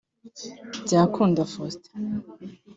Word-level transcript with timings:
Byakunda 0.83 1.41
Faustin 1.53 2.01